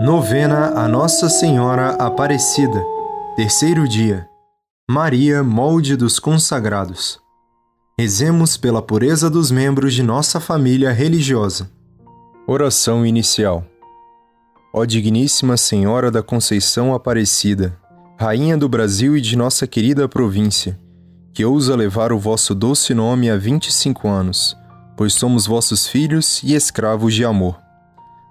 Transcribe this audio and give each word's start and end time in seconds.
Novena 0.00 0.74
a 0.76 0.86
Nossa 0.86 1.28
Senhora 1.28 1.88
Aparecida. 1.94 2.80
Terceiro 3.34 3.88
dia. 3.88 4.28
Maria, 4.88 5.42
molde 5.42 5.96
dos 5.96 6.20
consagrados. 6.20 7.18
Rezemos 7.98 8.56
pela 8.56 8.80
pureza 8.80 9.28
dos 9.28 9.50
membros 9.50 9.92
de 9.92 10.04
nossa 10.04 10.38
família 10.38 10.92
religiosa. 10.92 11.68
Oração 12.46 13.04
inicial. 13.04 13.64
Ó 14.72 14.84
Digníssima 14.84 15.56
Senhora 15.56 16.12
da 16.12 16.22
Conceição 16.22 16.94
Aparecida, 16.94 17.76
Rainha 18.16 18.56
do 18.56 18.68
Brasil 18.68 19.16
e 19.16 19.20
de 19.20 19.34
nossa 19.34 19.66
querida 19.66 20.08
província, 20.08 20.78
que 21.34 21.44
ousa 21.44 21.74
levar 21.74 22.12
o 22.12 22.20
vosso 22.20 22.54
doce 22.54 22.94
nome 22.94 23.28
há 23.28 23.36
25 23.36 24.06
anos, 24.06 24.56
pois 24.96 25.12
somos 25.12 25.44
vossos 25.44 25.88
filhos 25.88 26.40
e 26.44 26.54
escravos 26.54 27.12
de 27.12 27.24
amor 27.24 27.67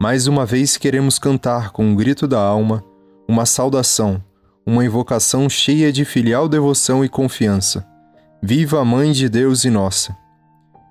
mais 0.00 0.26
uma 0.26 0.46
vez 0.46 0.78
queremos 0.78 1.18
cantar 1.18 1.72
com 1.72 1.84
um 1.84 1.94
grito 1.94 2.26
da 2.26 2.40
alma, 2.40 2.82
uma 3.28 3.44
saudação, 3.44 4.24
uma 4.64 4.82
invocação 4.82 5.46
cheia 5.46 5.92
de 5.92 6.06
filial 6.06 6.48
devoção 6.48 7.04
e 7.04 7.08
confiança. 7.08 7.86
Viva 8.42 8.80
a 8.80 8.84
Mãe 8.84 9.12
de 9.12 9.28
Deus 9.28 9.66
e 9.66 9.68
nossa! 9.68 10.16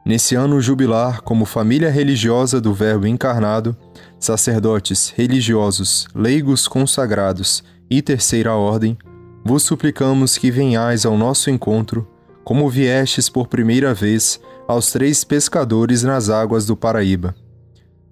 Nesse 0.05 0.35
ano 0.35 0.61
jubilar, 0.61 1.23
como 1.23 1.43
família 1.43 1.89
religiosa 1.89 2.61
do 2.61 2.71
Verbo 2.71 3.07
encarnado, 3.07 3.75
sacerdotes, 4.19 5.09
religiosos, 5.09 6.07
leigos 6.13 6.67
consagrados 6.67 7.63
e 7.89 8.03
terceira 8.03 8.53
ordem, 8.53 8.95
vos 9.43 9.63
suplicamos 9.63 10.37
que 10.37 10.51
venhais 10.51 11.03
ao 11.03 11.17
nosso 11.17 11.49
encontro, 11.49 12.07
como 12.43 12.69
viestes 12.69 13.27
por 13.27 13.47
primeira 13.47 13.91
vez 13.91 14.39
aos 14.67 14.91
três 14.91 15.23
pescadores 15.23 16.03
nas 16.03 16.29
águas 16.29 16.67
do 16.67 16.77
Paraíba 16.77 17.33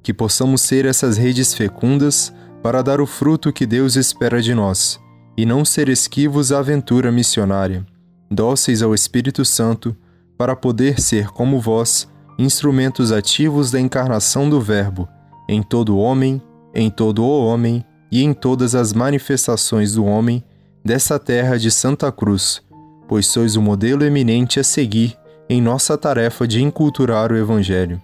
que 0.07 0.13
possamos 0.13 0.61
ser 0.61 0.85
essas 0.85 1.17
redes 1.17 1.53
fecundas 1.53 2.33
para 2.63 2.81
dar 2.81 3.01
o 3.01 3.05
fruto 3.05 3.51
que 3.51 3.65
Deus 3.65 3.97
espera 3.97 4.41
de 4.41 4.55
nós, 4.55 4.97
e 5.35 5.45
não 5.45 5.65
ser 5.65 5.89
esquivos 5.89 6.49
à 6.49 6.59
aventura 6.59 7.11
missionária, 7.11 7.85
dóceis 8.31 8.81
ao 8.81 8.95
Espírito 8.95 9.43
Santo, 9.43 9.93
para 10.37 10.55
poder 10.55 11.01
ser, 11.01 11.27
como 11.27 11.59
vós, 11.59 12.07
instrumentos 12.39 13.11
ativos 13.11 13.69
da 13.69 13.81
encarnação 13.81 14.49
do 14.49 14.61
Verbo, 14.61 15.09
em 15.49 15.61
todo 15.61 15.97
homem, 15.97 16.41
em 16.73 16.89
todo 16.89 17.21
o 17.21 17.45
homem 17.45 17.83
e 18.09 18.23
em 18.23 18.33
todas 18.33 18.75
as 18.75 18.93
manifestações 18.93 19.95
do 19.95 20.05
homem 20.05 20.41
dessa 20.85 21.19
terra 21.19 21.59
de 21.59 21.69
Santa 21.69 22.09
Cruz, 22.13 22.61
pois 23.09 23.27
sois 23.27 23.57
o 23.57 23.61
modelo 23.61 24.05
eminente 24.05 24.57
a 24.57 24.63
seguir 24.63 25.17
em 25.49 25.61
nossa 25.61 25.97
tarefa 25.97 26.47
de 26.47 26.63
inculturar 26.63 27.29
o 27.29 27.35
Evangelho. 27.35 28.01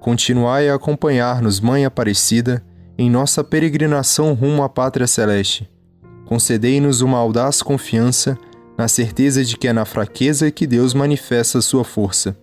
Continuai 0.00 0.70
a 0.70 0.76
acompanhar-nos, 0.76 1.60
Mãe 1.60 1.84
Aparecida, 1.84 2.64
em 2.96 3.10
nossa 3.10 3.44
peregrinação 3.44 4.32
rumo 4.32 4.62
à 4.62 4.68
Pátria 4.68 5.06
Celeste. 5.06 5.70
Concedei-nos 6.24 7.02
uma 7.02 7.18
audaz 7.18 7.60
confiança 7.60 8.38
na 8.78 8.88
certeza 8.88 9.44
de 9.44 9.58
que 9.58 9.68
é 9.68 9.74
na 9.74 9.84
fraqueza 9.84 10.50
que 10.50 10.66
Deus 10.66 10.94
manifesta 10.94 11.60
sua 11.60 11.84
força. 11.84 12.34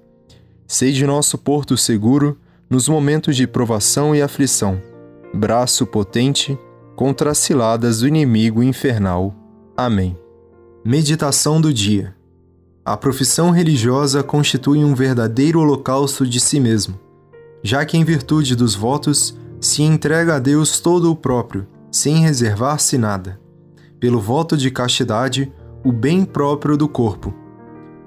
Sede 0.68 1.04
nosso 1.08 1.36
porto 1.36 1.76
seguro 1.76 2.38
nos 2.70 2.88
momentos 2.88 3.36
de 3.36 3.48
provação 3.48 4.16
e 4.16 4.22
aflição, 4.22 4.80
braço 5.34 5.88
potente 5.88 6.56
contra 6.96 7.32
as 7.32 7.40
ciladas 7.40 8.02
do 8.02 8.08
inimigo 8.08 8.62
infernal. 8.62 9.34
Amém. 9.76 10.16
Meditação 10.86 11.60
do 11.60 11.74
dia. 11.74 12.16
A 12.86 12.96
profissão 12.96 13.50
religiosa 13.50 14.22
constitui 14.22 14.84
um 14.84 14.94
verdadeiro 14.94 15.60
holocausto 15.60 16.24
de 16.28 16.40
si 16.40 16.60
mesmo 16.60 17.07
já 17.68 17.86
que 17.86 17.98
em 17.98 18.06
virtude 18.06 18.56
dos 18.56 18.76
votos 18.76 19.38
se 19.60 19.84
entrega 19.84 20.38
a 20.38 20.40
Deus 20.40 20.80
todo 20.80 21.12
o 21.12 21.16
próprio, 21.18 21.68
sem 21.92 22.22
reservar-se 22.22 22.98
nada. 22.98 23.42
Pelo 24.00 24.22
voto 24.22 24.56
de 24.56 24.72
castidade, 24.72 25.52
o 25.84 25.92
bem 25.92 26.23
próprio 26.23 26.78
do 26.78 26.88
corpo. 26.88 27.34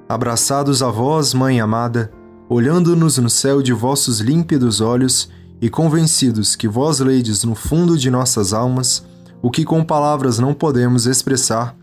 Abraçados 0.08 0.82
a 0.82 0.88
vós, 0.88 1.34
Mãe 1.34 1.60
amada, 1.60 2.10
olhando-nos 2.48 3.18
no 3.18 3.28
céu 3.28 3.60
de 3.60 3.74
vossos 3.74 4.20
límpidos 4.20 4.80
olhos 4.80 5.28
e 5.60 5.68
convencidos 5.68 6.56
que 6.56 6.66
vós 6.66 6.98
leides 7.00 7.44
no 7.44 7.54
fundo 7.54 7.98
de 7.98 8.10
nossas 8.10 8.54
almas 8.54 9.04
o 9.42 9.50
que 9.50 9.62
com 9.62 9.84
palavras 9.84 10.38
não 10.38 10.54
podemos 10.54 11.04
expressar, 11.04 11.76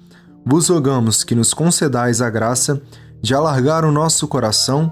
vos 0.43 0.67
rogamos 0.67 1.23
que 1.23 1.35
nos 1.35 1.53
concedais 1.53 2.23
a 2.23 2.29
graça 2.31 2.81
de 3.21 3.35
alargar 3.35 3.85
o 3.85 3.91
nosso 3.91 4.27
coração 4.27 4.91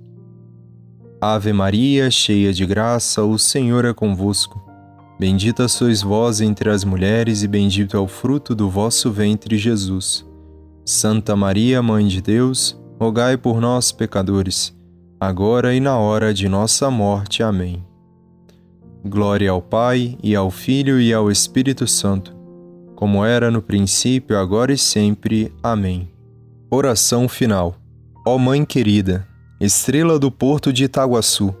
Ave 1.23 1.53
Maria, 1.53 2.09
cheia 2.09 2.51
de 2.51 2.65
graça, 2.65 3.23
o 3.23 3.37
Senhor 3.37 3.85
é 3.85 3.93
convosco. 3.93 4.59
Bendita 5.19 5.67
sois 5.67 6.01
vós 6.01 6.41
entre 6.41 6.67
as 6.67 6.83
mulheres, 6.83 7.43
e 7.43 7.47
bendito 7.47 7.95
é 7.95 7.99
o 7.99 8.07
fruto 8.07 8.55
do 8.55 8.67
vosso 8.67 9.11
ventre, 9.11 9.55
Jesus. 9.55 10.25
Santa 10.83 11.35
Maria, 11.35 11.79
Mãe 11.79 12.07
de 12.07 12.23
Deus, 12.23 12.75
rogai 12.99 13.37
por 13.37 13.61
nós, 13.61 13.91
pecadores, 13.91 14.75
agora 15.19 15.75
e 15.75 15.79
na 15.79 15.95
hora 15.95 16.33
de 16.33 16.49
nossa 16.49 16.89
morte. 16.89 17.43
Amém. 17.43 17.85
Glória 19.05 19.51
ao 19.51 19.61
Pai, 19.61 20.17
e 20.23 20.35
ao 20.35 20.49
Filho, 20.49 20.99
e 20.99 21.13
ao 21.13 21.29
Espírito 21.29 21.85
Santo, 21.85 22.35
como 22.95 23.23
era 23.23 23.51
no 23.51 23.61
princípio, 23.61 24.39
agora 24.39 24.73
e 24.73 24.77
sempre. 24.77 25.53
Amém. 25.61 26.09
Oração 26.67 27.29
final. 27.29 27.75
Ó 28.25 28.39
Mãe 28.39 28.65
querida, 28.65 29.27
estrela 29.65 30.17
do 30.17 30.31
porto 30.31 30.73
de 30.73 30.85
Itaguaçu. 30.85 31.55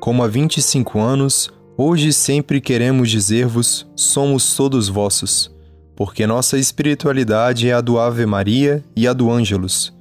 Como 0.00 0.24
há 0.24 0.26
25 0.26 0.98
anos, 0.98 1.50
hoje 1.76 2.10
sempre 2.10 2.62
queremos 2.62 3.10
dizer-vos: 3.10 3.86
somos 3.94 4.56
todos 4.56 4.88
vossos, 4.88 5.54
porque 5.94 6.26
nossa 6.26 6.58
espiritualidade 6.58 7.68
é 7.68 7.74
a 7.74 7.82
do 7.82 7.98
Ave 7.98 8.24
Maria 8.24 8.82
e 8.96 9.06
a 9.06 9.12
do 9.12 9.30
Ângelus, 9.30 9.94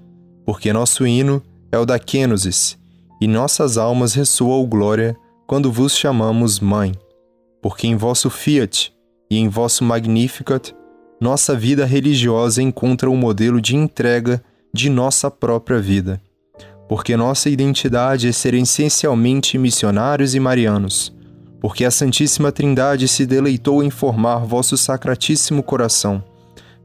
porque 0.45 0.71
nosso 0.71 1.05
hino 1.05 1.43
é 1.71 1.77
o 1.77 1.85
da 1.85 1.99
Quênosis, 1.99 2.77
e 3.19 3.27
nossas 3.27 3.77
almas 3.77 4.13
ressoam 4.13 4.65
glória 4.65 5.13
quando 5.45 5.69
vos 5.69 5.97
chamamos 5.97 6.61
Mãe, 6.61 6.93
porque 7.61 7.85
em 7.85 7.97
vosso 7.97 8.29
Fiat 8.29 8.93
e 9.29 9.37
em 9.37 9.49
vosso 9.49 9.83
Magnificat 9.83 10.73
nossa 11.19 11.55
vida 11.55 11.85
religiosa 11.85 12.61
encontra 12.61 13.09
o 13.09 13.15
modelo 13.15 13.59
de 13.59 13.75
entrega 13.75 14.41
de 14.73 14.89
nossa 14.89 15.29
própria 15.31 15.79
vida 15.79 16.21
porque 16.87 17.17
nossa 17.17 17.49
identidade 17.49 18.27
é 18.27 18.31
ser 18.31 18.53
essencialmente 18.53 19.57
missionários 19.57 20.35
e 20.35 20.39
marianos, 20.39 21.13
porque 21.59 21.83
a 21.83 21.91
Santíssima 21.91 22.51
Trindade 22.51 23.07
se 23.07 23.25
deleitou 23.25 23.83
em 23.83 23.89
formar 23.89 24.39
vosso 24.39 24.77
sacratíssimo 24.77 25.63
coração, 25.63 26.23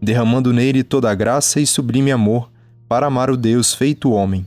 derramando 0.01 0.53
nele 0.53 0.83
toda 0.83 1.11
a 1.11 1.15
graça 1.15 1.61
e 1.61 1.67
sublime 1.67 2.11
amor 2.11 2.51
para 2.89 3.07
amar 3.07 3.31
o 3.31 3.37
Deus 3.37 3.75
feito 3.75 4.11
homem. 4.11 4.47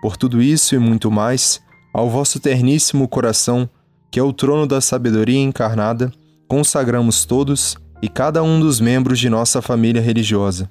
Por 0.00 0.16
tudo 0.16 0.40
isso 0.40 0.74
e 0.74 0.78
muito 0.78 1.10
mais, 1.10 1.60
ao 1.92 2.08
vosso 2.08 2.40
terníssimo 2.40 3.06
coração, 3.06 3.68
que 4.10 4.18
é 4.18 4.22
o 4.22 4.32
trono 4.32 4.66
da 4.66 4.80
sabedoria 4.80 5.38
encarnada, 5.38 6.10
consagramos 6.48 7.26
todos 7.26 7.76
e 8.00 8.08
cada 8.08 8.42
um 8.42 8.58
dos 8.58 8.80
membros 8.80 9.18
de 9.18 9.28
nossa 9.28 9.60
família 9.60 10.00
religiosa. 10.00 10.70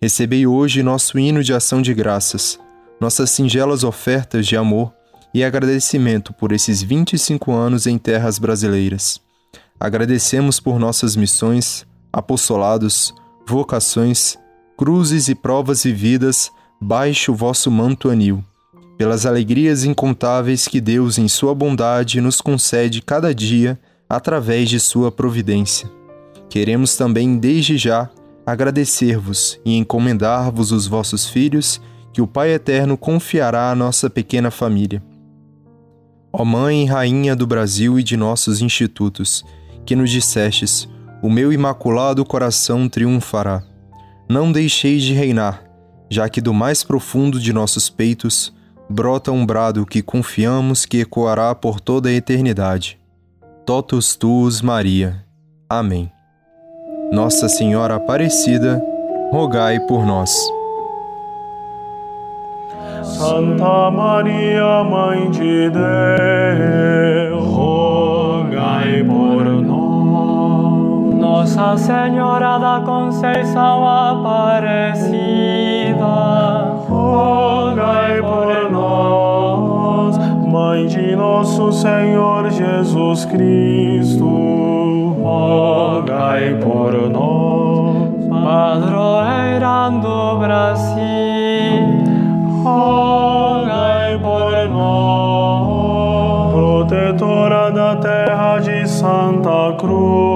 Recebei 0.00 0.46
hoje 0.46 0.82
nosso 0.82 1.18
hino 1.18 1.44
de 1.44 1.52
ação 1.52 1.82
de 1.82 1.92
graças 1.92 2.58
nossas 3.00 3.30
singelas 3.30 3.84
ofertas 3.84 4.46
de 4.46 4.56
amor 4.56 4.92
e 5.32 5.44
agradecimento 5.44 6.32
por 6.32 6.52
esses 6.52 6.82
25 6.82 7.52
anos 7.52 7.86
em 7.86 7.98
terras 7.98 8.38
brasileiras. 8.38 9.20
Agradecemos 9.78 10.58
por 10.58 10.78
nossas 10.78 11.14
missões, 11.14 11.86
apostolados, 12.12 13.14
vocações, 13.46 14.38
cruzes 14.76 15.28
e 15.28 15.34
provas 15.34 15.84
vividas 15.84 16.50
baixo 16.80 17.32
o 17.32 17.34
vosso 17.34 17.70
manto 17.70 18.08
anil, 18.08 18.42
pelas 18.96 19.26
alegrias 19.26 19.84
incontáveis 19.84 20.66
que 20.66 20.80
Deus, 20.80 21.18
em 21.18 21.28
Sua 21.28 21.54
bondade, 21.54 22.20
nos 22.20 22.40
concede 22.40 23.02
cada 23.02 23.34
dia 23.34 23.78
através 24.08 24.70
de 24.70 24.80
Sua 24.80 25.12
providência. 25.12 25.90
Queremos 26.48 26.96
também, 26.96 27.38
desde 27.38 27.76
já, 27.76 28.08
agradecer-vos 28.46 29.58
e 29.64 29.76
encomendar-vos 29.76 30.72
os 30.72 30.86
vossos 30.86 31.26
filhos 31.26 31.80
que 32.16 32.22
o 32.22 32.26
Pai 32.26 32.52
Eterno 32.52 32.96
confiará 32.96 33.70
à 33.70 33.74
nossa 33.74 34.08
pequena 34.08 34.50
família. 34.50 35.02
Ó 36.32 36.46
Mãe 36.46 36.84
e 36.84 36.86
Rainha 36.86 37.36
do 37.36 37.46
Brasil 37.46 38.00
e 38.00 38.02
de 38.02 38.16
nossos 38.16 38.62
institutos, 38.62 39.44
que 39.84 39.94
nos 39.94 40.10
dissestes: 40.10 40.88
o 41.20 41.28
meu 41.28 41.52
imaculado 41.52 42.24
coração 42.24 42.88
triunfará. 42.88 43.62
Não 44.30 44.50
deixeis 44.50 45.02
de 45.02 45.12
reinar, 45.12 45.62
já 46.08 46.26
que 46.26 46.40
do 46.40 46.54
mais 46.54 46.82
profundo 46.82 47.38
de 47.38 47.52
nossos 47.52 47.90
peitos 47.90 48.50
brota 48.88 49.30
um 49.30 49.44
brado 49.44 49.84
que 49.84 50.00
confiamos 50.00 50.86
que 50.86 51.00
ecoará 51.00 51.54
por 51.54 51.80
toda 51.80 52.08
a 52.08 52.12
eternidade. 52.12 52.98
Totus 53.66 54.16
tuus, 54.16 54.62
Maria. 54.62 55.22
Amém. 55.68 56.10
Nossa 57.12 57.46
Senhora 57.46 57.96
Aparecida, 57.96 58.82
rogai 59.30 59.78
por 59.80 60.06
nós. 60.06 60.55
Santa 63.02 63.90
Maria, 63.90 64.84
Mãe 64.84 65.30
de 65.30 65.70
Deus, 65.70 67.46
rogai 67.54 69.02
por 69.04 69.44
nós. 69.62 71.14
Nossa 71.20 71.76
Senhora 71.76 72.58
da 72.58 72.80
Conceição 72.84 73.86
Aparecida, 73.86 75.14
rogai 76.88 78.20
por 78.22 78.70
nós. 78.70 80.18
Mãe 80.46 80.86
de 80.86 81.16
nosso 81.16 81.72
Senhor 81.72 82.50
Jesus 82.50 83.24
Cristo, 83.26 84.26
rogai 85.22 86.54
por 86.62 87.10
nós. 87.10 87.36
Padroeira 88.28 89.90
do 90.00 90.38
Brasil, 90.38 90.95
Santa 98.86 99.76
Cruz, 99.78 100.35